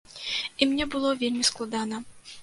І 0.61 0.67
мне 0.69 0.87
было 0.95 1.11
вельмі 1.19 1.45
складана. 1.49 2.01